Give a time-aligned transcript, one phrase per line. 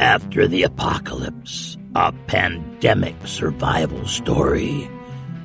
[0.00, 4.88] After the Apocalypse, a pandemic survival story.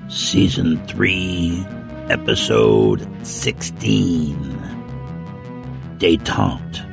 [0.08, 1.66] Season 3,
[2.10, 4.38] Episode 16
[5.98, 6.86] Detente.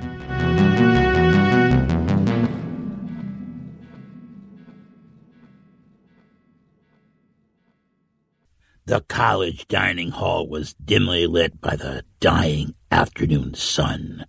[8.86, 14.26] The college dining hall was dimly lit by the dying afternoon sun.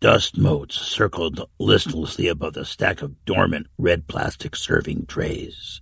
[0.00, 5.80] Dust motes circled listlessly above the stack of dormant red plastic serving trays.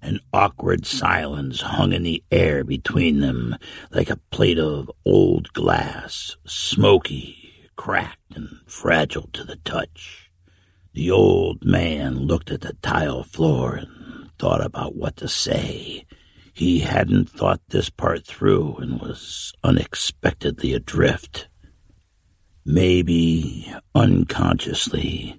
[0.00, 3.56] An awkward silence hung in the air between them
[3.90, 10.30] like a plate of old glass, smoky, cracked, and fragile to the touch.
[10.94, 16.06] The old man looked at the tile floor and thought about what to say.
[16.54, 21.48] He hadn't thought this part through and was unexpectedly adrift.
[22.66, 25.38] Maybe unconsciously,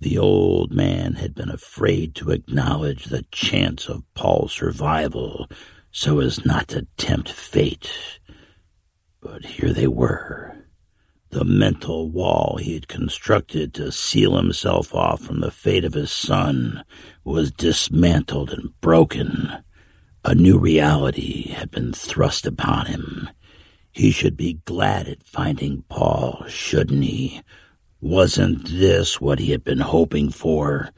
[0.00, 5.48] the old man had been afraid to acknowledge the chance of Paul's survival
[5.90, 7.92] so as not to tempt fate.
[9.20, 10.56] But here they were.
[11.30, 16.12] The mental wall he had constructed to seal himself off from the fate of his
[16.12, 16.84] son
[17.24, 19.50] was dismantled and broken.
[20.24, 23.30] A new reality had been thrust upon him.
[23.92, 27.42] He should be glad at finding Paul, shouldn't he?
[28.00, 30.90] Wasn't this what he had been hoping for?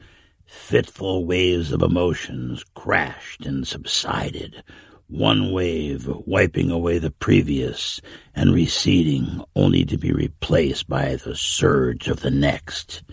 [0.45, 4.63] Fitful waves of emotions crashed and subsided,
[5.07, 7.99] one wave wiping away the previous
[8.33, 13.03] and receding only to be replaced by the surge of the next.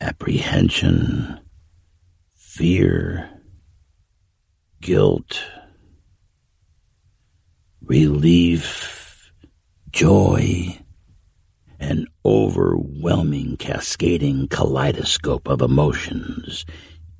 [0.00, 1.38] Apprehension,
[2.34, 3.30] fear,
[4.80, 5.44] guilt,
[7.84, 8.91] relief,
[9.92, 10.78] joy,
[11.78, 16.64] an overwhelming cascading kaleidoscope of emotions,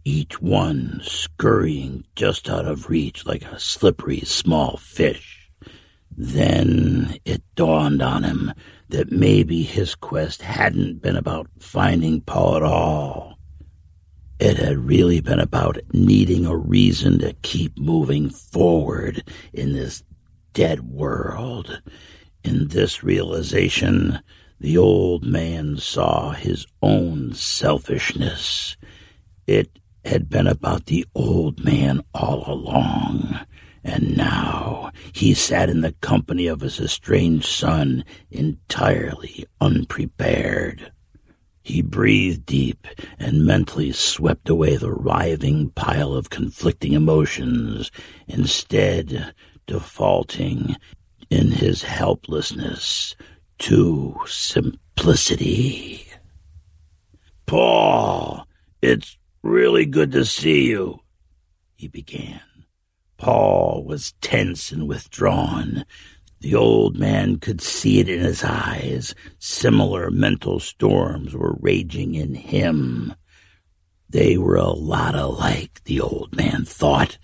[0.05, 5.51] each one scurrying just out of reach like a slippery small fish.
[6.11, 8.53] Then it dawned on him
[8.89, 13.33] that maybe his quest hadn't been about finding Paul at all
[14.43, 19.23] it had really been about needing a reason to keep moving forward
[19.53, 20.03] in this
[20.53, 21.81] dead world.
[22.45, 24.21] In this realization,
[24.59, 28.77] the old man saw his own selfishness.
[29.47, 33.41] It had been about the old man all along,
[33.85, 40.93] and now he sat in the company of his estranged son entirely unprepared.
[41.63, 42.89] He breathed deep
[43.21, 47.93] and mentally swept away the writhing pile of conflicting emotions,
[48.27, 49.33] instead
[49.67, 50.77] defaulting
[51.33, 53.17] in his helplessness
[53.59, 56.07] to simplicity.
[57.47, 58.47] Paul,
[58.83, 61.01] it's really good to see you,
[61.75, 62.43] he began.
[63.17, 65.87] Paul was tense and withdrawn,
[66.41, 69.15] the old man could see it in his eyes.
[69.39, 73.15] Similar mental storms were raging in him.
[74.11, 77.17] They were a lot alike, the old man thought.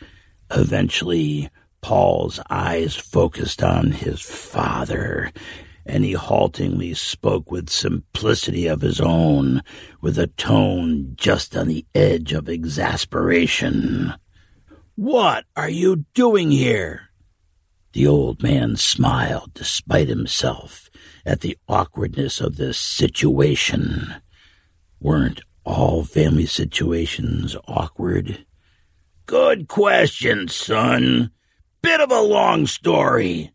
[0.52, 5.32] Eventually, Paul's eyes focused on his father,
[5.86, 9.62] and he haltingly spoke with simplicity of his own,
[10.00, 14.14] with a tone just on the edge of exasperation.
[14.96, 17.08] What are you doing here?
[17.92, 20.90] The old man smiled despite himself
[21.24, 24.14] at the awkwardness of this situation.
[25.00, 28.44] Weren't all family situations awkward?
[29.26, 31.30] Good question, son.
[31.80, 33.52] Bit of a long story.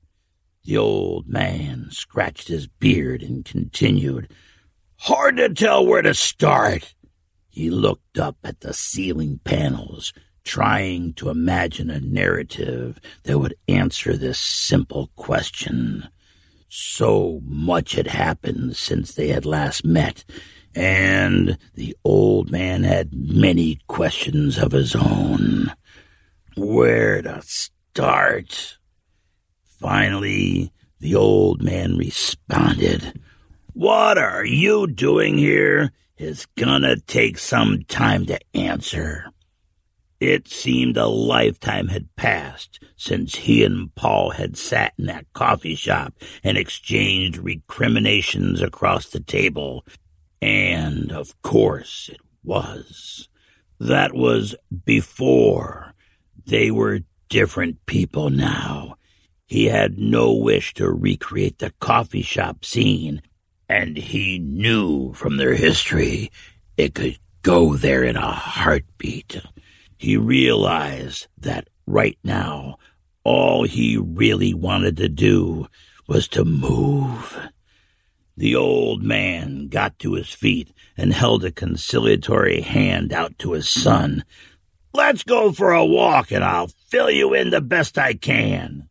[0.64, 4.31] The old man scratched his beard and continued.
[4.96, 6.96] Hard to tell where to start.
[7.50, 10.14] He looked up at the ceiling panels,
[10.46, 16.08] trying to imagine a narrative that would answer this simple question.
[16.70, 20.24] So much had happened since they had last met,
[20.74, 25.74] and the old man had many questions of his own.
[26.56, 27.73] Where to start?
[29.80, 33.19] Finally, The old man responded,
[33.74, 35.92] What are you doing here?
[36.18, 39.25] It's gonna take some time to answer.
[40.19, 45.75] It seemed a lifetime had passed since he and Paul had sat in that coffee
[45.75, 46.13] shop
[46.44, 49.86] and exchanged recriminations across the table.
[50.42, 53.28] And, of course, it was.
[53.80, 54.56] That was
[54.86, 55.94] before.
[56.46, 57.01] They were
[57.34, 58.96] different people now.
[59.48, 63.24] He had no wish to recreate the coffee shop scene,
[63.68, 66.32] and he knew from their history
[66.78, 69.42] it could go there in a heartbeat.
[69.98, 72.78] He realized that right now,
[73.24, 75.66] all he really wanted to do
[76.08, 77.50] was to move.
[78.38, 83.68] The old man got to his feet and held a conciliatory hand out to his
[83.68, 84.24] son.
[84.94, 88.88] Let's go for a walk and I'll fill you in the best I can.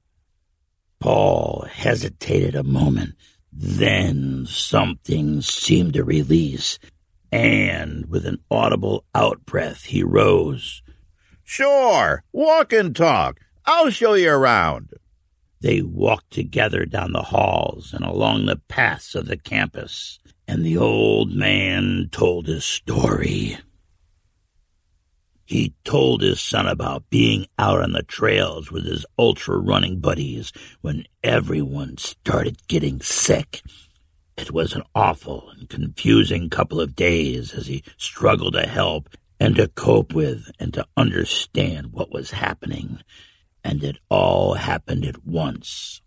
[0.99, 3.15] Paul hesitated a moment.
[3.53, 6.81] Then something seemed to release,
[7.31, 10.83] and with an audible outbreath, he rose.
[11.45, 13.39] Sure, walk and talk.
[13.67, 14.95] I'll show you around.
[15.61, 20.77] They walked together down the halls and along the paths of the campus, and the
[20.77, 23.59] old man told his story.
[25.53, 30.51] He told his son about being out on the trails with his ultra running buddies
[30.81, 33.61] when everyone started getting sick.
[34.39, 39.55] It was an awful and confusing couple of days as he struggled to help and
[39.57, 43.01] to cope with and to understand what was happening.
[43.63, 46.01] And it all happened at once.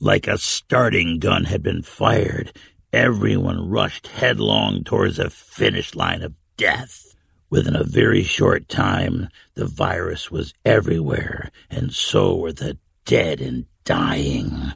[0.00, 2.52] Like a starting gun had been fired,
[2.92, 7.13] everyone rushed headlong towards the finish line of death.
[7.54, 13.66] Within a very short time, the virus was everywhere, and so were the dead and
[13.84, 14.72] dying.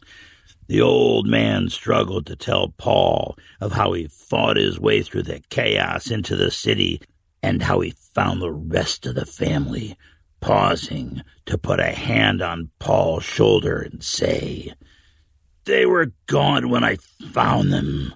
[0.69, 5.43] The old man struggled to tell Paul of how he fought his way through the
[5.51, 7.03] chaos into the city
[7.43, 9.97] and how he found the rest of the family,
[10.41, 14.73] pausing to put a hand on Paul's shoulder and say,
[15.65, 16.99] They were gone when I
[17.33, 18.15] found them.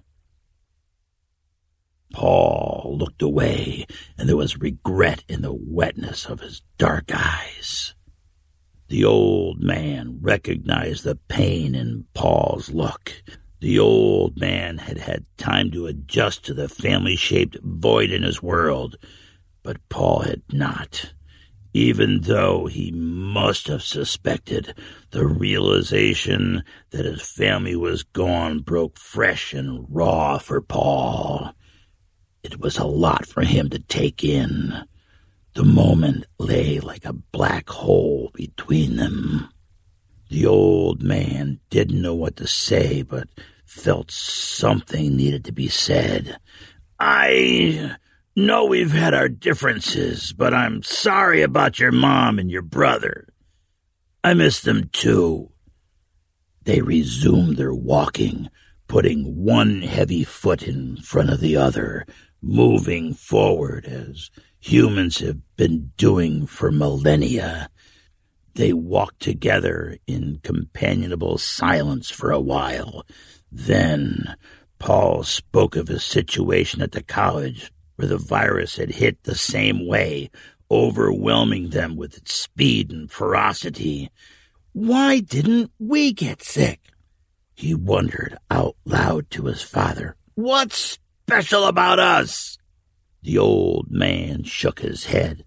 [2.13, 3.87] Paul looked away,
[4.17, 7.95] and there was regret in the wetness of his dark eyes.
[8.89, 13.23] The old man recognized the pain in Paul's look.
[13.61, 18.43] The old man had had time to adjust to the family shaped void in his
[18.43, 18.97] world,
[19.63, 21.15] but Paul had not.
[21.73, 24.75] Even though he must have suspected,
[25.11, 31.55] the realization that his family was gone broke fresh and raw for Paul.
[32.43, 34.85] It was a lot for him to take in.
[35.55, 39.49] The moment lay like a black hole between them.
[40.29, 43.29] The old man didn't know what to say, but
[43.65, 46.39] felt something needed to be said.
[46.99, 47.97] I
[48.35, 53.29] know we've had our differences, but I'm sorry about your mom and your brother.
[54.25, 55.51] I miss them too.
[56.65, 58.49] They resumed their walking,
[58.89, 62.07] putting one heavy foot in front of the other,
[62.43, 67.71] moving forward as humans have been doing for millennia.
[68.55, 73.07] They walked together in companionable silence for a while,
[73.51, 74.35] then
[74.79, 79.87] Paul spoke of his situation at the college where the virus had hit the same
[79.87, 80.31] way,
[80.71, 84.11] overwhelming them with its speed and ferocity.
[84.73, 86.81] Why didn't we get sick?
[87.55, 90.17] He wondered out loud to his father.
[90.35, 90.99] What's
[91.33, 92.59] special about us?
[93.23, 95.47] The old man shook his head.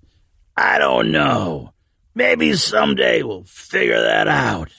[0.58, 1.74] I don't know.
[2.16, 4.72] Maybe someday we'll figure that out.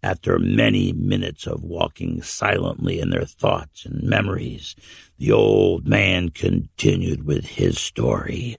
[0.00, 4.76] After many minutes of walking silently in their thoughts and memories,
[5.18, 8.58] the old man continued with his story.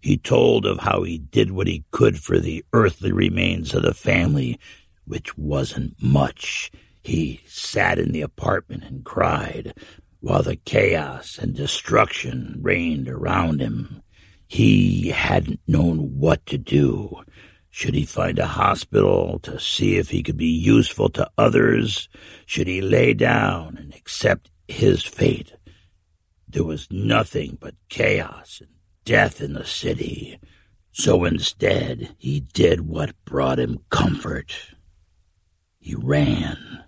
[0.00, 3.92] He told of how he did what he could for the earthly remains of the
[3.92, 4.58] family,
[5.04, 6.72] which wasn't much.
[7.02, 9.74] He sat in the apartment and cried,
[10.22, 14.02] while the chaos and destruction reigned around him.
[14.46, 17.22] He hadn't known what to do.
[17.70, 22.08] Should he find a hospital to see if he could be useful to others?
[22.46, 25.54] Should he lay down and accept his fate?
[26.48, 28.70] There was nothing but chaos and
[29.04, 30.38] death in the city.
[30.92, 34.54] So instead, he did what brought him comfort.
[35.80, 36.84] He ran.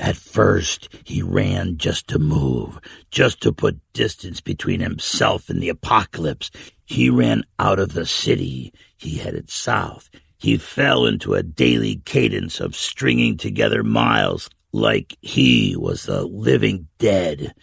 [0.00, 2.80] At first, he ran just to move,
[3.10, 6.50] just to put distance between himself and the apocalypse.
[6.86, 8.72] He ran out of the city.
[8.96, 10.08] He headed south.
[10.38, 16.88] He fell into a daily cadence of stringing together miles like he was the living
[16.98, 17.54] dead.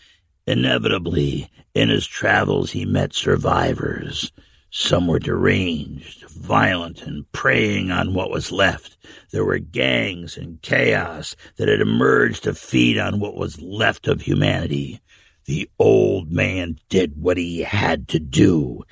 [0.45, 4.31] Inevitably, in his travels, he met survivors.
[4.69, 8.97] Some were deranged, violent, and preying on what was left.
[9.31, 14.21] There were gangs and chaos that had emerged to feed on what was left of
[14.21, 15.01] humanity.
[15.45, 18.83] The old man did what he had to do.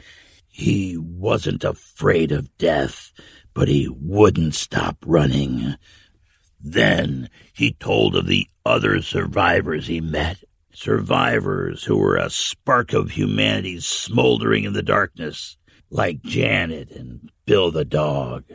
[0.47, 3.11] He wasn't afraid of death
[3.55, 5.75] but he wouldn't stop running.
[6.61, 13.11] Then he told of the other survivors he met, survivors who were a spark of
[13.11, 15.57] humanity smoldering in the darkness,
[15.89, 18.45] like Janet and Bill the dog.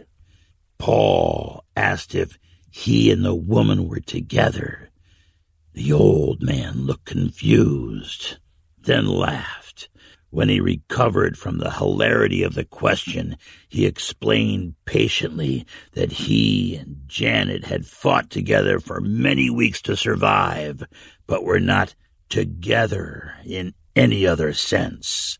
[0.78, 2.38] Paul asked if
[2.70, 4.90] he and the woman were together.
[5.75, 8.38] The old man looked confused,
[8.78, 9.88] then laughed.
[10.30, 13.37] When he recovered from the hilarity of the question,
[13.68, 20.84] he explained patiently that he and Janet had fought together for many weeks to survive,
[21.26, 21.96] but were not
[22.28, 25.38] together in any other sense.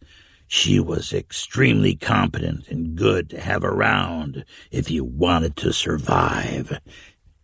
[0.53, 6.81] She was extremely competent and good to have around if you wanted to survive.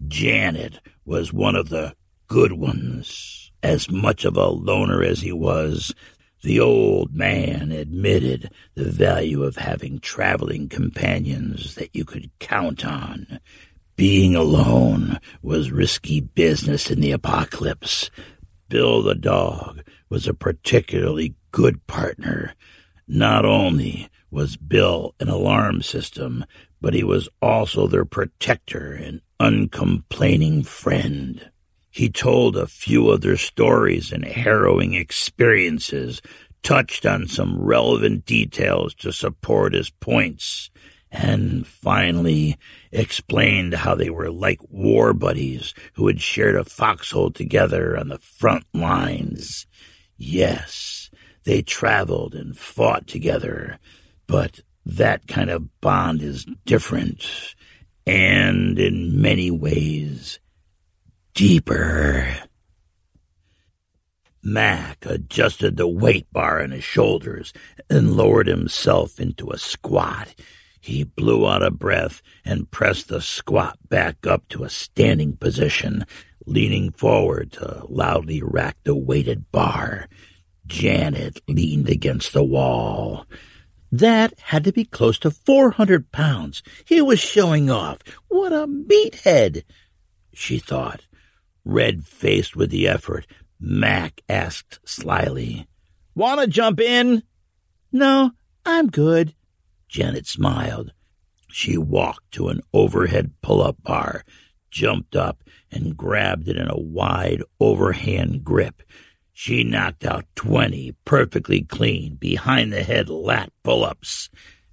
[0.08, 1.94] Janet was one of the
[2.26, 3.52] good ones.
[3.62, 5.94] As much of a loner as he was,
[6.42, 13.38] the old man admitted the value of having traveling companions that you could count on.
[13.94, 18.10] Being alone was risky business in the apocalypse.
[18.68, 22.52] Bill the dog was a particularly good partner.
[23.08, 26.44] Not only was Bill an alarm system,
[26.80, 31.50] but he was also their protector and uncomplaining friend.
[31.90, 36.20] He told a few of their stories and harrowing experiences,
[36.62, 40.70] touched on some relevant details to support his points,
[41.10, 42.58] and finally
[42.92, 48.18] explained how they were like war buddies who had shared a foxhole together on the
[48.18, 49.66] front lines.
[50.18, 51.05] Yes,
[51.46, 53.78] they traveled and fought together,
[54.26, 57.54] but that kind of bond is different
[58.04, 60.40] and in many ways
[61.34, 62.36] deeper.
[64.42, 67.52] Mac adjusted the weight bar on his shoulders
[67.88, 70.34] and lowered himself into a squat.
[70.80, 76.06] He blew out a breath and pressed the squat back up to a standing position,
[76.44, 80.08] leaning forward to loudly rack the weighted bar.
[80.66, 83.26] Janet leaned against the wall.
[83.92, 86.62] That had to be close to four hundred pounds.
[86.84, 87.98] He was showing off.
[88.28, 89.62] What a meathead!
[90.34, 91.06] She thought
[91.66, 93.26] red faced with the effort,
[93.58, 95.66] Mac asked slyly.
[96.14, 97.22] Want to jump in?
[97.92, 98.30] No,
[98.64, 99.34] I'm good.
[99.88, 100.92] Janet smiled.
[101.50, 104.24] She walked to an overhead pull up bar,
[104.70, 108.82] jumped up, and grabbed it in a wide overhand grip.
[109.38, 114.30] She knocked out twenty perfectly clean behind the head lat pull ups.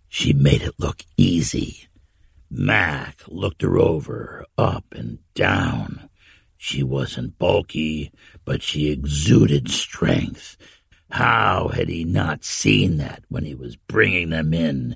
[0.08, 1.90] She made it look easy.
[2.50, 6.10] Mac looked her over, up and down.
[6.56, 8.14] She wasn't bulky,
[8.46, 10.56] but she exuded strength.
[11.12, 14.96] How had he not seen that when he was bringing them in?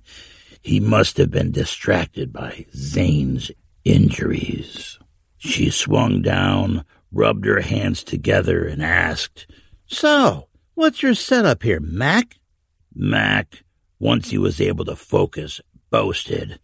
[0.62, 3.52] He must have been distracted by Zane's
[3.84, 4.98] injuries.
[5.38, 9.48] She swung down, rubbed her hands together, and asked,
[9.86, 12.38] So, what's your setup here, Mac?
[12.94, 13.64] Mac,
[14.00, 16.60] once he was able to focus, boasted,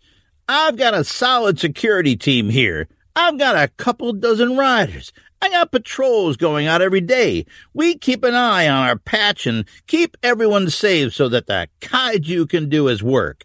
[0.48, 2.88] I've got a solid security team here.
[3.16, 5.14] I've got a couple dozen riders.
[5.42, 7.46] I got patrols going out every day.
[7.74, 12.50] We keep an eye on our patch and keep everyone safe so that the kaiju
[12.50, 13.44] can do his work.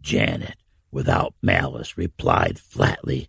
[0.00, 0.56] Janet,
[0.90, 3.28] without malice, replied flatly,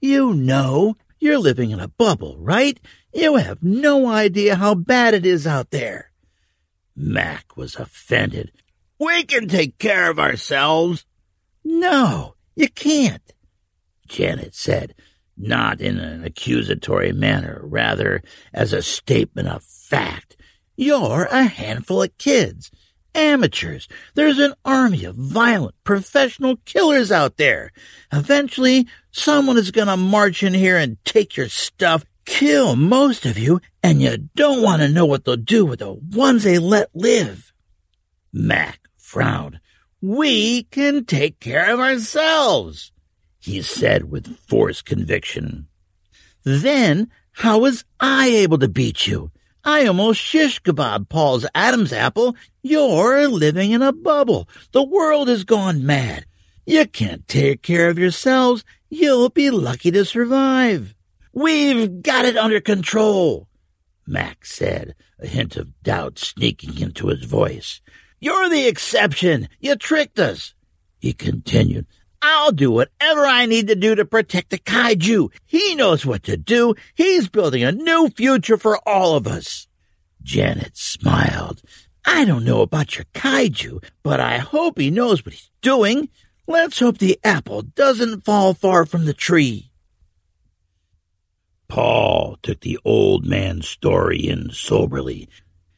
[0.00, 2.78] You know, you're living in a bubble, right?
[3.14, 6.10] You have no idea how bad it is out there.
[6.94, 8.52] Mac was offended.
[8.98, 11.06] We can take care of ourselves.
[11.64, 13.32] No, you can't.
[14.06, 14.94] Janet said,
[15.36, 20.36] not in an accusatory manner, rather as a statement of fact.
[20.76, 22.70] You're a handful of kids,
[23.14, 23.88] amateurs.
[24.14, 27.72] There's an army of violent, professional killers out there.
[28.12, 33.38] Eventually, someone is going to march in here and take your stuff, kill most of
[33.38, 36.90] you, and you don't want to know what they'll do with the ones they let
[36.94, 37.52] live.
[38.32, 39.60] Mac frowned.
[40.00, 42.92] We can take care of ourselves
[43.44, 45.66] he said with forced conviction.
[46.44, 49.30] Then how was I able to beat you?
[49.64, 52.36] I almost shish kebab Paul's Adam's apple.
[52.62, 54.46] You're living in a bubble.
[54.72, 56.26] The world has gone mad.
[56.66, 58.62] You can't take care of yourselves.
[58.90, 60.94] You'll be lucky to survive.
[61.32, 63.48] We've got it under control,
[64.06, 67.80] Mac said, a hint of doubt sneaking into his voice.
[68.20, 69.48] You're the exception.
[69.60, 70.54] You tricked us.
[70.98, 71.86] He continued,
[72.26, 75.30] I'll do whatever I need to do to protect the kaiju.
[75.44, 76.74] He knows what to do.
[76.94, 79.68] He's building a new future for all of us.
[80.22, 81.60] Janet smiled.
[82.02, 86.08] I don't know about your kaiju, but I hope he knows what he's doing.
[86.46, 89.70] Let's hope the apple doesn't fall far from the tree.
[91.68, 95.28] Paul took the old man's story in soberly.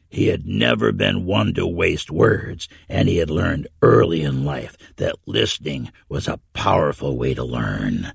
[0.09, 4.77] He had never been one to waste words, and he had learned early in life
[4.95, 8.13] that listening was a powerful way to learn.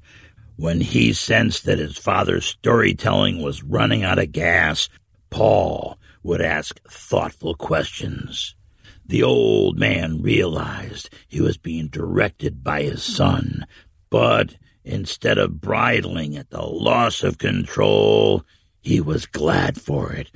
[0.57, 4.89] When he sensed that his father's storytelling was running out of gas,
[5.31, 8.55] Paul would ask thoughtful questions.
[9.05, 13.67] The old man realized he was being directed by his son,
[14.09, 18.45] but instead of bridling at the loss of control,
[18.81, 20.31] he was glad for it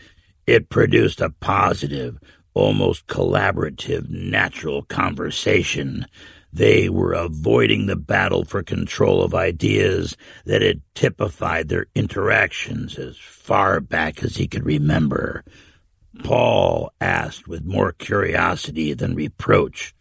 [0.47, 2.19] it produced a positive,
[2.55, 6.07] almost collaborative, natural conversation.
[6.53, 13.19] They were avoiding the battle for control of ideas that had typified their interactions as
[13.19, 15.45] far back as he could remember.
[16.25, 19.95] Paul asked with more curiosity than reproach,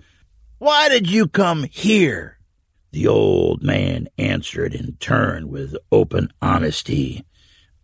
[0.60, 2.40] Why did you come here?
[2.92, 7.25] The old man answered in turn with open honesty.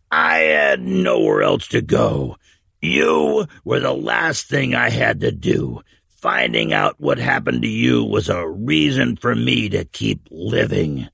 [0.09, 2.37] I had nowhere else to go.
[2.81, 5.81] You were the last thing I had to do.
[6.09, 11.07] Finding out what happened to you was a reason for me to keep living.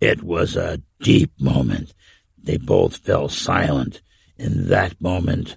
[0.00, 1.94] It was a deep moment.
[2.36, 4.02] They both fell silent.
[4.36, 5.56] In that moment,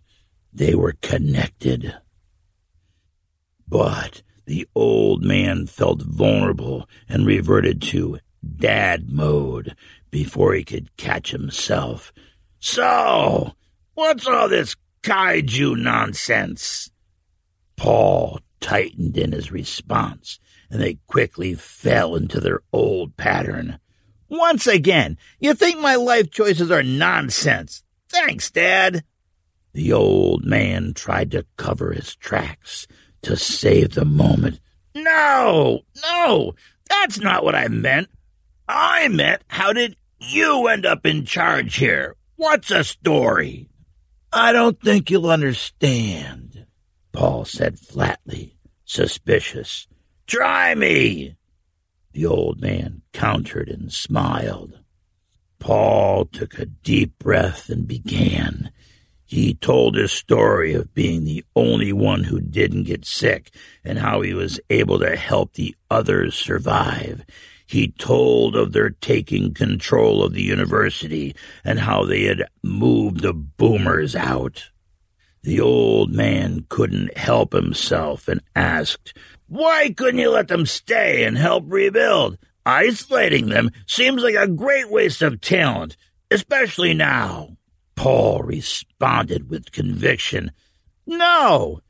[0.53, 1.95] they were connected.
[3.67, 8.19] But the old man felt vulnerable and reverted to
[8.55, 9.75] dad mode
[10.11, 12.13] before he could catch himself.
[12.59, 13.53] So,
[13.95, 16.89] what's all this kaiju nonsense.
[17.77, 20.39] Paul tightened in his response,
[20.71, 23.77] and they quickly fell into their old pattern.
[24.29, 27.83] Once again, you think my life choices are nonsense.
[28.09, 29.03] Thanks, Dad.
[29.73, 32.87] The old man tried to cover his tracks
[33.21, 34.59] to save the moment.
[34.95, 36.53] No, no,
[36.89, 38.07] that's not what I meant.
[38.67, 42.15] I meant, how did you end up in charge here?
[42.37, 43.69] What's a story?
[44.37, 46.65] I don't think you'll understand,
[47.13, 49.87] Paul said flatly, suspicious.
[50.27, 51.37] Try me!
[52.11, 54.79] The old man countered and smiled.
[55.57, 58.71] Paul took a deep breath and began.
[59.23, 63.51] He told his story of being the only one who didn't get sick
[63.85, 67.23] and how he was able to help the others survive.
[67.65, 73.33] He told of their taking control of the university and how they had moved the
[73.33, 74.69] boomers out.
[75.41, 81.37] The old man couldn't help himself and asked, Why couldn't you let them stay and
[81.37, 82.37] help rebuild?
[82.65, 85.97] Isolating them seems like a great waste of talent,
[86.31, 87.57] especially now.
[87.95, 90.51] Paul responded with conviction.
[91.05, 91.81] No,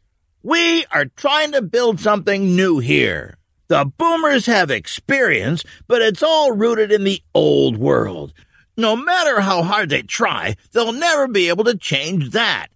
[0.44, 3.38] we are trying to build something new here.
[3.68, 8.34] The boomers have experience, but it's all rooted in the old world.
[8.78, 12.68] No matter how hard they try, they'll never be able to change that.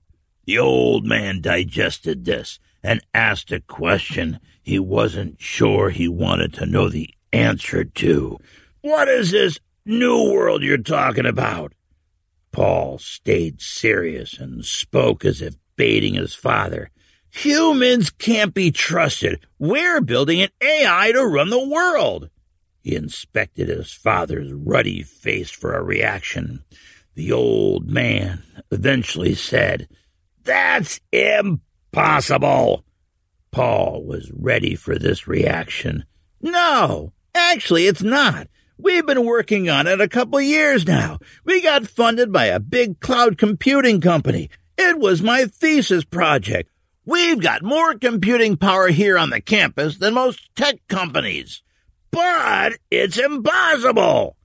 [0.46, 6.66] The old man digested this and asked a question he wasn't sure he wanted to
[6.66, 8.38] know the answer to.
[8.82, 11.74] What is this new world you're talking about?
[12.52, 16.90] Paul stayed serious and spoke as if baiting his father.
[17.32, 19.40] Humans can't be trusted.
[19.58, 22.30] We're building an AI to run the world.
[22.82, 26.64] He inspected his father's ruddy face for a reaction.
[27.16, 29.88] The old man eventually said,
[30.44, 32.84] That's impossible.
[33.52, 36.06] Paul was ready for this reaction.
[36.42, 38.48] No, actually, it's not.
[38.78, 41.20] We've been working on it a couple years now.
[41.44, 44.50] We got funded by a big cloud computing company.
[44.78, 46.72] It was my thesis project.
[47.10, 51.64] We've got more computing power here on the campus than most tech companies.
[52.12, 54.38] But it's impossible.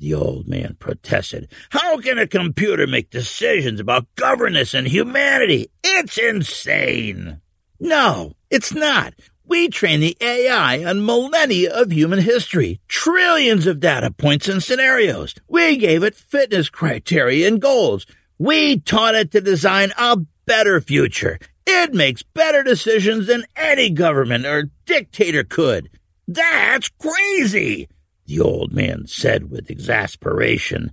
[0.00, 1.48] The old man protested.
[1.70, 5.70] How can a computer make decisions about governance and humanity?
[5.84, 7.40] It's insane.
[7.78, 9.14] No, it's not.
[9.44, 15.36] We train the AI on millennia of human history, trillions of data points and scenarios.
[15.46, 18.06] We gave it fitness criteria and goals.
[18.38, 21.38] We taught it to design a better future.
[21.70, 25.90] It makes better decisions than any government or dictator could.
[26.26, 27.88] That's crazy,
[28.24, 30.92] the old man said with exasperation.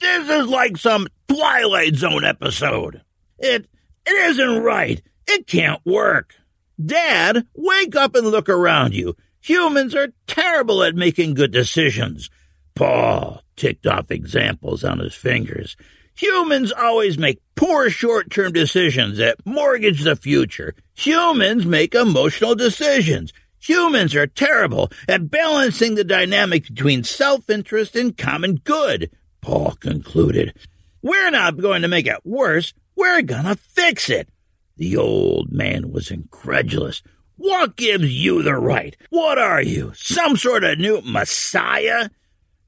[0.00, 3.02] This is like some Twilight Zone episode.
[3.38, 3.68] It
[4.06, 5.02] it isn't right.
[5.26, 6.34] It can't work.
[6.82, 9.16] Dad, wake up and look around you.
[9.42, 12.30] Humans are terrible at making good decisions.
[12.74, 15.76] Paul ticked off examples on his fingers.
[16.16, 20.74] Humans always make poor short term decisions that mortgage the future.
[20.94, 23.32] Humans make emotional decisions.
[23.58, 30.54] Humans are terrible at balancing the dynamic between self interest and common good, Paul concluded.
[31.02, 32.74] We're not going to make it worse.
[32.94, 34.28] We're going to fix it.
[34.76, 37.02] The old man was incredulous.
[37.36, 38.96] What gives you the right?
[39.10, 42.10] What are you, some sort of new messiah?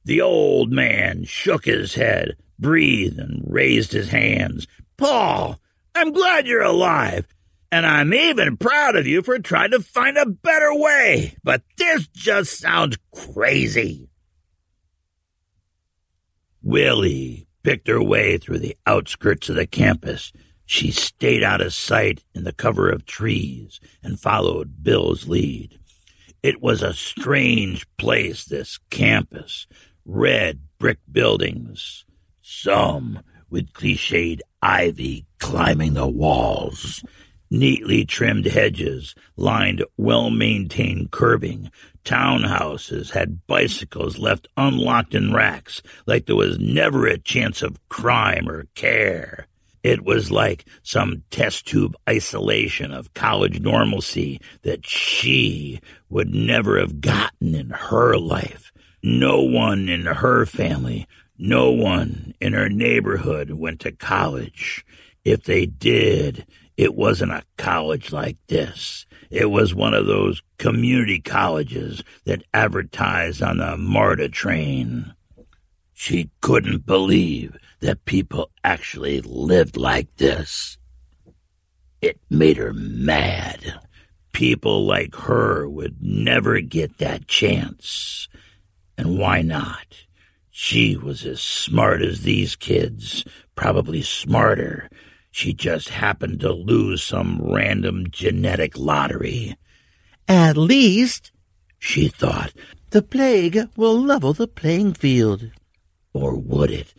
[0.05, 4.67] The old man shook his head, breathed, and raised his hands.
[4.97, 5.61] Paul,
[5.95, 7.27] I'm glad you're alive.
[7.73, 11.37] And I'm even proud of you for trying to find a better way.
[11.43, 14.09] But this just sounds crazy.
[16.63, 20.33] Willie picked her way through the outskirts of the campus.
[20.65, 25.79] She stayed out of sight in the cover of trees and followed Bill's lead.
[26.43, 29.67] It was a strange place, this campus.
[30.05, 32.06] Red brick buildings,
[32.47, 37.05] some with cliched ivy climbing the walls.
[37.51, 41.71] Neatly trimmed hedges lined well maintained curbing.
[42.05, 48.49] Townhouses had bicycles left unlocked in racks like there was never a chance of crime
[48.49, 49.49] or care.
[49.83, 57.01] It was like some test tube isolation of college normalcy that she would never have
[57.01, 58.73] gotten in her life.
[59.03, 61.07] No one in her family,
[61.39, 64.85] no one in her neighborhood went to college.
[65.25, 66.47] If they did,
[66.77, 69.07] it wasn't a college like this.
[69.31, 75.15] It was one of those community colleges that advertise on the MARTA train.
[75.95, 80.79] She couldn't believe that people actually lived like this.
[82.01, 83.81] It made her mad.
[84.33, 88.29] People like her would never get that chance.
[88.99, 90.06] And why not?
[90.59, 94.89] She was as smart as these kids, probably smarter,
[95.31, 99.59] she just happened to lose some random genetic lottery.
[100.27, 101.31] At least,
[101.79, 102.55] she thought,
[102.89, 105.51] the plague will level the playing field.
[106.15, 106.95] Or would it?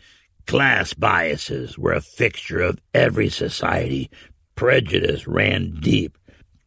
[0.46, 4.08] Class biases were a fixture of every society.
[4.54, 6.16] Prejudice ran deep.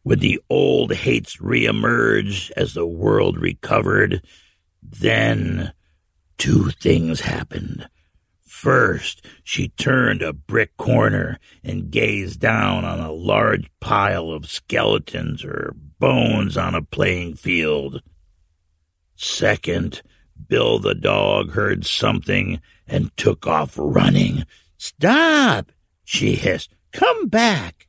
[0.04, 4.22] Would the old hates reemerge as the world recovered?
[4.82, 5.72] Then
[6.38, 7.88] two things happened.
[8.46, 15.44] First, she turned a brick corner and gazed down on a large pile of skeletons
[15.44, 18.02] or bones on a playing field.
[19.16, 20.02] Second,
[20.48, 24.44] Bill the dog heard something and took off running.
[24.76, 25.72] Stop!
[26.04, 26.74] she hissed.
[26.92, 27.88] Come back!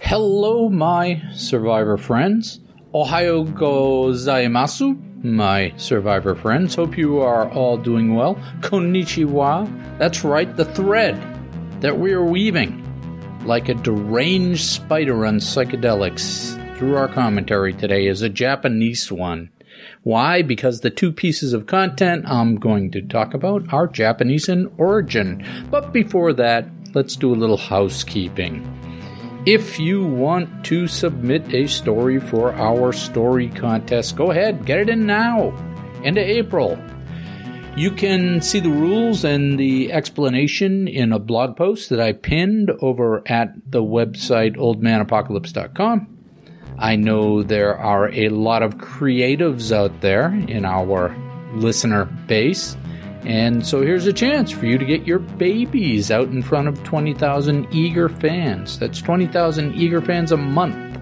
[0.00, 2.60] Hello, my survivor friends.
[2.94, 6.76] Ohayo gozaimasu, my survivor friends.
[6.76, 8.36] Hope you are all doing well.
[8.60, 9.98] Konnichiwa.
[9.98, 11.20] That's right, the thread
[11.82, 12.84] that we are weaving
[13.44, 19.50] like a deranged spider on psychedelics through our commentary today is a Japanese one.
[20.04, 20.42] Why?
[20.42, 25.44] Because the two pieces of content I'm going to talk about are Japanese in origin.
[25.70, 28.77] But before that, let's do a little housekeeping.
[29.48, 34.90] If you want to submit a story for our story contest, go ahead, get it
[34.90, 35.56] in now,
[36.04, 36.78] into April.
[37.74, 42.70] You can see the rules and the explanation in a blog post that I pinned
[42.82, 46.18] over at the website oldmanapocalypse.com.
[46.78, 51.16] I know there are a lot of creatives out there in our
[51.54, 52.76] listener base.
[53.24, 56.82] And so here's a chance for you to get your babies out in front of
[56.84, 58.78] 20,000 eager fans.
[58.78, 61.00] That's 20,000 eager fans a month.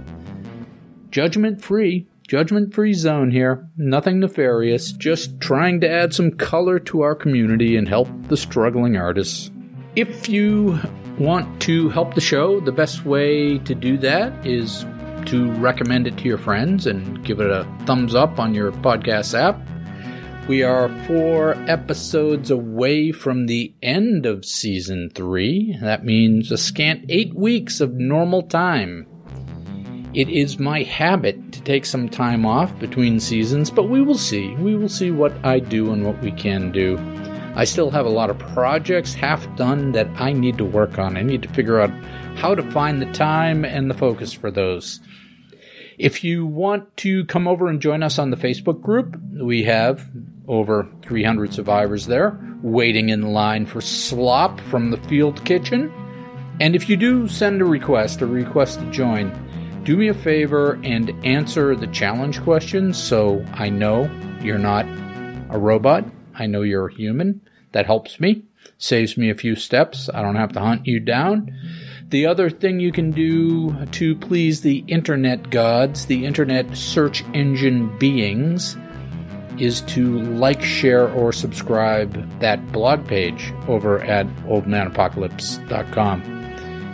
[1.11, 3.69] Judgment free, judgment free zone here.
[3.77, 4.93] Nothing nefarious.
[4.93, 9.51] Just trying to add some color to our community and help the struggling artists.
[9.95, 10.79] If you
[11.19, 14.85] want to help the show, the best way to do that is
[15.27, 19.39] to recommend it to your friends and give it a thumbs up on your podcast
[19.39, 19.61] app.
[20.49, 25.77] We are four episodes away from the end of season three.
[25.81, 29.09] That means a scant eight weeks of normal time.
[30.15, 34.55] It is my habit to take some time off between seasons, but we will see.
[34.55, 36.97] We will see what I do and what we can do.
[37.57, 41.17] I still have a lot of projects half done that I need to work on.
[41.17, 41.91] I need to figure out
[42.37, 45.01] how to find the time and the focus for those.
[45.99, 50.07] If you want to come over and join us on the Facebook group, we have
[50.49, 55.93] over 300 survivors there waiting in line for slop from the field kitchen.
[56.61, 59.31] And if you do send a request, a request to join,
[59.85, 64.11] do me a favor and answer the challenge questions so I know
[64.43, 64.87] you're not
[65.51, 66.05] a robot.
[66.35, 67.41] I know you're a human.
[67.73, 68.43] That helps me,
[68.79, 70.09] saves me a few steps.
[70.13, 71.55] I don't have to hunt you down.
[72.09, 77.97] The other thing you can do to please the internet gods, the internet search engine
[77.99, 78.77] beings,
[79.61, 86.23] is to like, share, or subscribe that blog page over at oldmanapocalypse.com.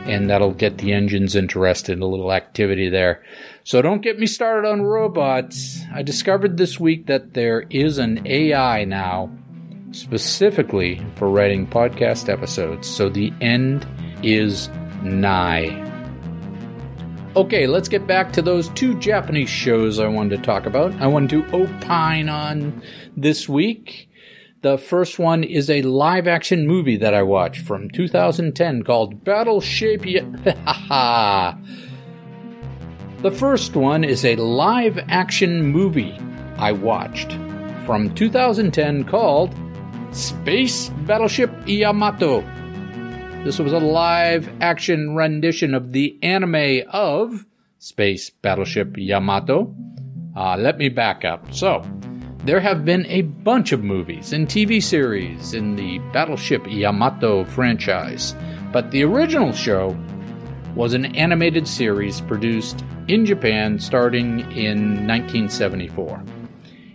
[0.04, 3.22] And that'll get the engines interested in a little activity there.
[3.62, 5.80] So don't get me started on robots.
[5.94, 9.30] I discovered this week that there is an AI now
[9.92, 12.88] specifically for writing podcast episodes.
[12.88, 13.86] So the end
[14.22, 14.68] is
[15.02, 15.91] nigh.
[17.34, 20.92] Okay, let's get back to those two Japanese shows I wanted to talk about.
[21.00, 22.82] I wanted to opine on
[23.16, 24.10] this week.
[24.60, 30.04] The first one is a live action movie that I watched from 2010 called Battleship.
[33.22, 36.18] The first one is a live action movie
[36.58, 37.32] I watched
[37.86, 39.54] from 2010 called
[40.10, 42.44] Space Battleship Yamato.
[43.44, 47.44] This was a live action rendition of the anime of
[47.80, 49.74] Space Battleship Yamato.
[50.36, 51.52] Uh, let me back up.
[51.52, 51.82] So,
[52.44, 58.36] there have been a bunch of movies and TV series in the Battleship Yamato franchise,
[58.72, 59.98] but the original show
[60.76, 66.22] was an animated series produced in Japan starting in 1974.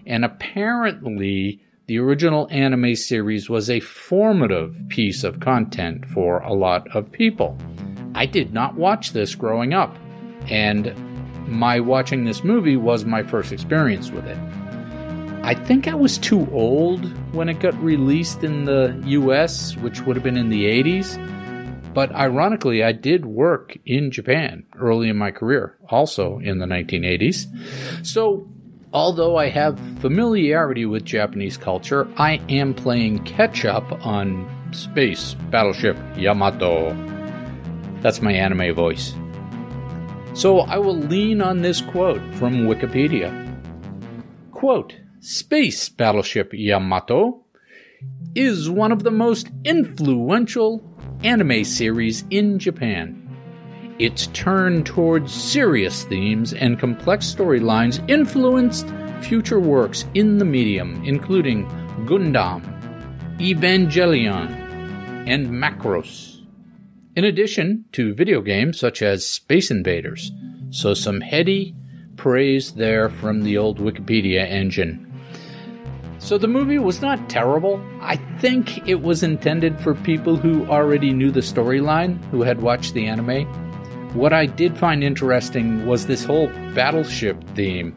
[0.05, 6.85] And apparently, the original anime series was a formative piece of content for a lot
[6.93, 7.57] of people.
[8.13, 9.95] I did not watch this growing up,
[10.49, 10.93] and
[11.47, 14.37] my watching this movie was my first experience with it.
[15.43, 20.17] I think I was too old when it got released in the US, which would
[20.17, 21.15] have been in the 80s.
[21.93, 27.45] But ironically, I did work in Japan early in my career, also in the 1980s.
[28.05, 28.45] So
[28.93, 35.97] Although I have familiarity with Japanese culture, I am playing catch up on Space Battleship
[36.15, 36.95] Yamato.
[38.01, 39.13] That's my anime voice.
[40.33, 43.43] So I will lean on this quote from Wikipedia.
[44.51, 47.43] Quote, Space Battleship Yamato
[48.35, 50.81] is one of the most influential
[51.23, 53.26] anime series in Japan.
[53.99, 58.87] Its turn towards serious themes and complex storylines influenced
[59.21, 61.65] future works in the medium, including
[62.05, 62.61] Gundam,
[63.39, 64.51] Evangelion,
[65.27, 66.41] and Macross.
[67.15, 70.31] In addition to video games such as Space Invaders.
[70.69, 71.75] So, some heady
[72.17, 75.03] praise there from the old Wikipedia engine.
[76.19, 77.81] So the movie was not terrible.
[78.01, 82.93] I think it was intended for people who already knew the storyline, who had watched
[82.93, 83.47] the anime.
[84.13, 87.95] What I did find interesting was this whole battleship theme.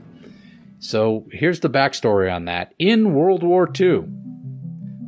[0.79, 2.75] So here's the backstory on that.
[2.79, 4.05] In World War II,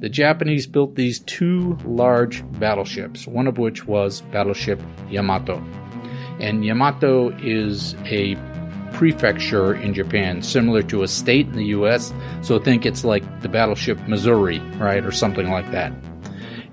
[0.01, 5.63] the Japanese built these two large battleships, one of which was Battleship Yamato.
[6.41, 8.37] And Yamato is a
[8.93, 12.13] prefecture in Japan, similar to a state in the US.
[12.43, 15.93] So think it's like the battleship Missouri, right, or something like that.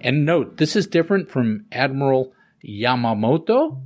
[0.01, 2.33] And note, this is different from Admiral
[2.67, 3.81] Yamamoto,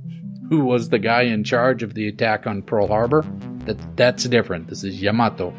[0.48, 3.24] who was the guy in charge of the attack on Pearl Harbor.
[3.66, 4.68] That that's different.
[4.68, 5.54] This is Yamato.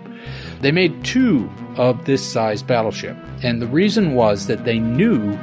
[0.62, 5.38] They made two of this size battleship, and the reason was that they knew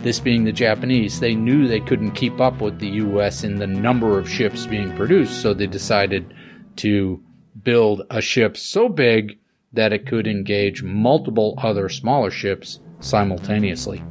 [0.00, 3.66] this being the Japanese, they knew they couldn't keep up with the US in the
[3.66, 6.32] number of ships being produced, so they decided
[6.76, 7.20] to
[7.62, 9.38] build a ship so big
[9.72, 14.02] that it could engage multiple other smaller ships simultaneously.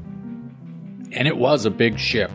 [1.13, 2.31] And it was a big ship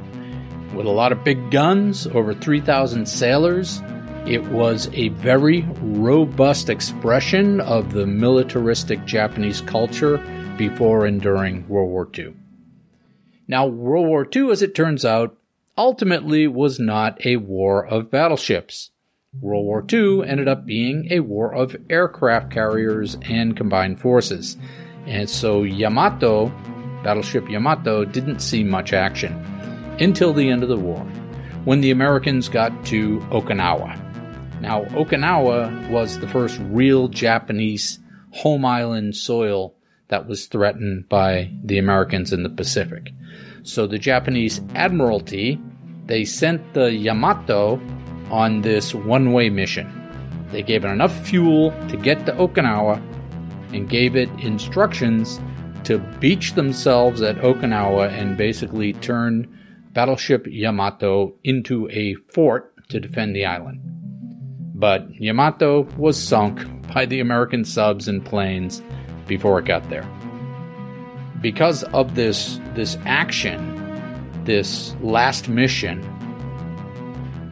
[0.75, 3.83] with a lot of big guns, over 3,000 sailors.
[4.27, 10.19] It was a very robust expression of the militaristic Japanese culture
[10.57, 12.35] before and during World War II.
[13.49, 15.37] Now, World War II, as it turns out,
[15.77, 18.91] ultimately was not a war of battleships.
[19.41, 24.57] World War II ended up being a war of aircraft carriers and combined forces.
[25.07, 26.53] And so Yamato,
[27.03, 29.62] Battleship Yamato, didn't see much action
[30.03, 31.01] until the end of the war,
[31.65, 33.99] when the Americans got to Okinawa.
[34.61, 37.99] Now, Okinawa was the first real Japanese
[38.31, 39.75] home island soil
[40.09, 43.13] that was threatened by the Americans in the Pacific.
[43.63, 45.61] So the Japanese Admiralty,
[46.07, 47.81] they sent the Yamato
[48.31, 49.91] on this one-way mission.
[50.51, 53.01] They gave it enough fuel to get to Okinawa
[53.73, 55.41] and gave it instructions
[55.85, 59.49] to beach themselves at Okinawa and basically turn
[59.93, 63.81] battleship Yamato into a fort to defend the island.
[64.75, 68.83] But Yamato was sunk by the American subs and planes
[69.27, 70.07] before it got there.
[71.41, 73.61] Because of this this action,
[74.45, 76.03] this last mission,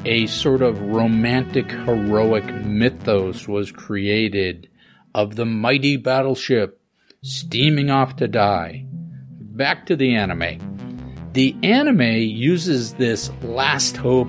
[0.05, 4.69] a sort of romantic heroic mythos was created
[5.15, 6.81] of the mighty battleship
[7.23, 8.87] steaming off to die.
[9.41, 10.80] Back to the anime.
[11.33, 14.29] The anime uses this last hope,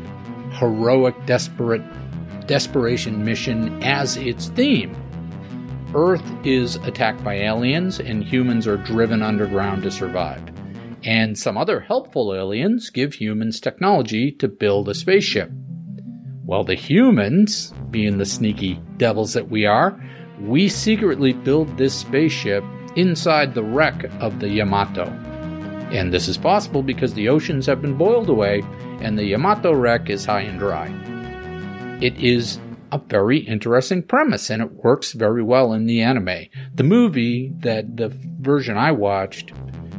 [0.52, 1.82] heroic, desperate,
[2.46, 4.96] desperation mission as its theme.
[5.96, 10.42] Earth is attacked by aliens, and humans are driven underground to survive.
[11.04, 15.50] And some other helpful aliens give humans technology to build a spaceship.
[16.46, 20.00] Well, the humans, being the sneaky devils that we are,
[20.40, 22.64] we secretly build this spaceship
[22.96, 25.12] inside the wreck of the Yamato.
[25.91, 28.63] And this is possible because the oceans have been boiled away
[29.01, 30.88] and the Yamato wreck is high and dry.
[32.01, 32.60] It is
[32.91, 36.47] a very interesting premise and it works very well in the anime.
[36.75, 39.51] The movie that the version I watched,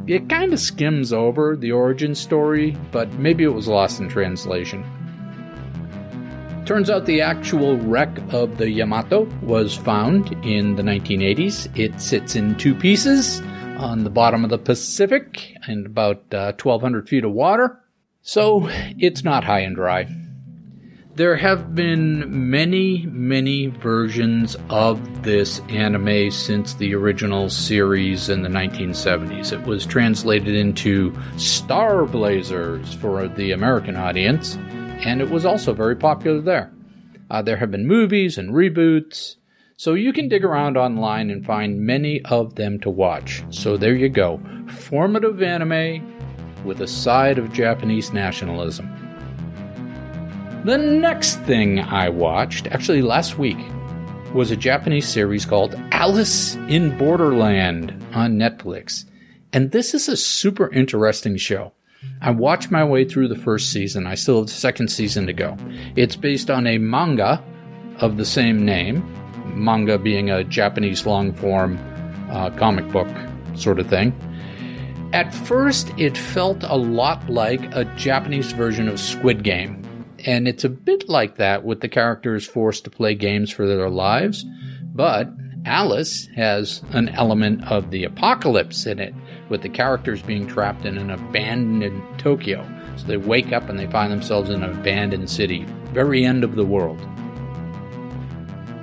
[0.06, 4.84] it kind of skims over the origin story, but maybe it was lost in translation.
[6.64, 11.68] Turns out the actual wreck of the Yamato was found in the 1980s.
[11.78, 13.42] It sits in two pieces
[13.82, 17.80] on the bottom of the Pacific and about uh, 1,200 feet of water.
[18.22, 20.06] So it's not high and dry.
[21.16, 28.48] There have been many, many versions of this anime since the original series in the
[28.48, 29.52] 1970s.
[29.52, 34.56] It was translated into Star Blazers for the American audience,
[35.04, 36.72] and it was also very popular there.
[37.30, 39.36] Uh, there have been movies and reboots,
[39.82, 43.42] so you can dig around online and find many of them to watch.
[43.50, 44.40] So there you go.
[44.68, 48.88] Formative anime with a side of Japanese nationalism.
[50.64, 53.58] The next thing I watched, actually last week,
[54.32, 59.04] was a Japanese series called Alice in Borderland on Netflix.
[59.52, 61.72] And this is a super interesting show.
[62.20, 64.06] I watched my way through the first season.
[64.06, 65.56] I still have the second season to go.
[65.96, 67.42] It's based on a manga
[67.98, 69.21] of the same name
[69.54, 71.78] manga being a Japanese long form
[72.30, 73.08] uh, comic book
[73.54, 74.14] sort of thing.
[75.12, 79.82] At first, it felt a lot like a Japanese version of Squid Game.
[80.24, 83.90] And it's a bit like that with the characters forced to play games for their
[83.90, 84.44] lives.
[84.94, 85.28] But
[85.64, 89.14] Alice has an element of the apocalypse in it,
[89.48, 92.66] with the characters being trapped in an abandoned Tokyo.
[92.96, 96.54] So they wake up and they find themselves in an abandoned city, very end of
[96.54, 97.00] the world.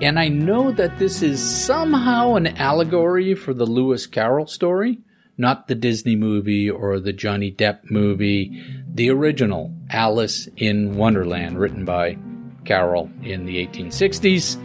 [0.02, 5.00] And I know that this is somehow an allegory for the Lewis Carroll story,
[5.38, 11.84] not the Disney movie or the Johnny Depp movie, the original Alice in Wonderland, written
[11.84, 12.18] by
[12.64, 14.58] Carroll in the 1860s.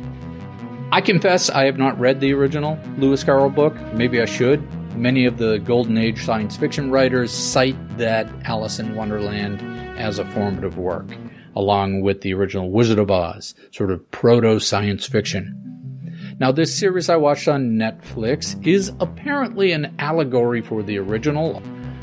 [0.93, 3.75] I confess I have not read the original Lewis Carroll book.
[3.93, 4.63] Maybe I should.
[4.95, 9.61] Many of the Golden Age science fiction writers cite that Alice in Wonderland
[9.99, 11.07] as a formative work.
[11.55, 15.61] Along with the original Wizard of Oz, sort of proto science fiction.
[16.41, 21.63] Now, this series I watched on Netflix is apparently an allegory for the original.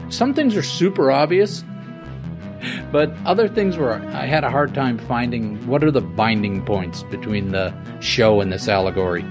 [0.09, 1.63] Some things are super obvious,
[2.91, 7.03] but other things were I had a hard time finding what are the binding points
[7.03, 9.23] between the show and this allegory.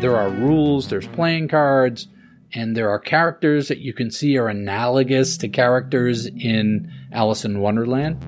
[0.00, 2.08] There are rules, there's playing cards,
[2.54, 7.60] and there are characters that you can see are analogous to characters in Alice in
[7.60, 8.24] Wonderland.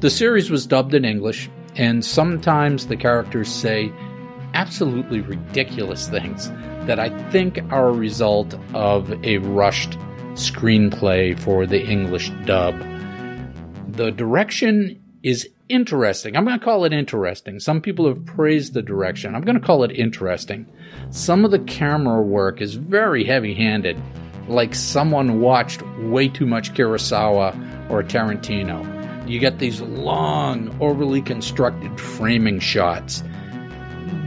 [0.00, 3.90] The series was dubbed in English, and sometimes the characters say
[4.54, 6.50] absolutely ridiculous things
[6.86, 9.98] that I think are a result of a rushed
[10.34, 12.78] screenplay for the English dub.
[13.88, 16.36] The direction is interesting.
[16.36, 17.58] I'm going to call it interesting.
[17.58, 19.34] Some people have praised the direction.
[19.34, 20.64] I'm going to call it interesting.
[21.10, 24.00] Some of the camera work is very heavy handed,
[24.46, 28.97] like someone watched way too much Kurosawa or Tarantino.
[29.28, 33.22] You get these long, overly constructed framing shots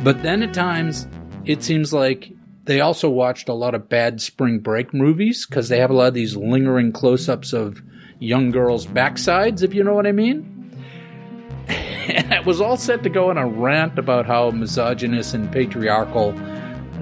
[0.03, 1.07] but then at times,
[1.45, 2.31] it seems like
[2.63, 6.07] they also watched a lot of bad spring break movies because they have a lot
[6.07, 7.83] of these lingering close ups of
[8.19, 10.75] young girls' backsides, if you know what I mean.
[11.67, 16.33] and I was all set to go on a rant about how misogynist and patriarchal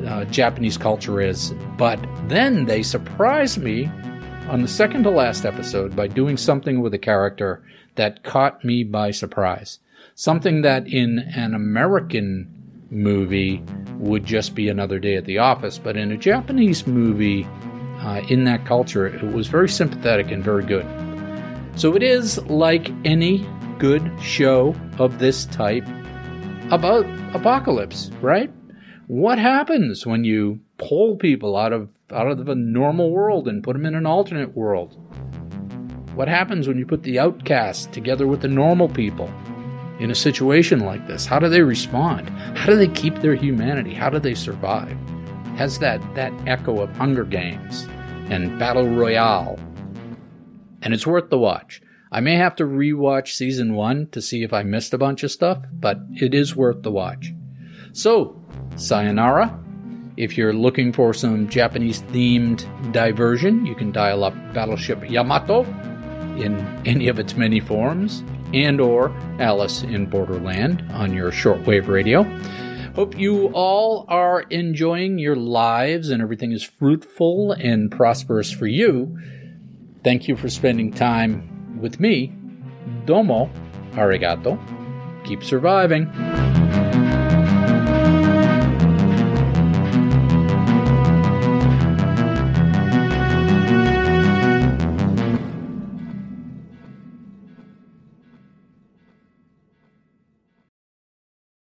[0.06, 1.54] uh, Japanese culture is.
[1.78, 3.90] But then they surprised me
[4.50, 7.64] on the second to last episode by doing something with a character
[8.00, 9.80] that caught me by surprise.
[10.16, 12.48] Something that in an American
[12.90, 13.62] movie
[13.98, 15.78] would just be another day at the office.
[15.78, 17.46] But in a Japanese movie,
[18.00, 20.88] uh, in that culture, it was very sympathetic and very good.
[21.76, 23.46] So it is like any
[23.80, 25.86] good show of this type
[26.72, 28.50] about apocalypse, right?
[29.08, 33.74] What happens when you pull people out of out of the normal world and put
[33.74, 34.96] them in an alternate world?
[36.16, 39.32] What happens when you put the outcast together with the normal people?
[40.00, 41.26] in a situation like this?
[41.26, 42.30] How do they respond?
[42.58, 43.94] How do they keep their humanity?
[43.94, 44.98] How do they survive?
[45.58, 47.86] Has that, that echo of Hunger Games
[48.30, 49.60] and Battle Royale.
[50.82, 51.82] And it's worth the watch.
[52.12, 55.32] I may have to rewatch season one to see if I missed a bunch of
[55.32, 57.34] stuff, but it is worth the watch.
[57.92, 58.42] So,
[58.76, 59.58] sayonara.
[60.18, 65.64] If you're looking for some Japanese themed diversion, you can dial up Battleship Yamato
[66.42, 68.24] in any of its many forms
[68.54, 69.10] and or
[69.40, 72.24] Alice in Borderland on your shortwave radio.
[72.96, 79.18] Hope you all are enjoying your lives and everything is fruitful and prosperous for you.
[80.04, 82.34] Thank you for spending time with me.
[83.06, 83.50] Domo
[83.94, 84.58] arigato.
[85.26, 86.08] Keep surviving.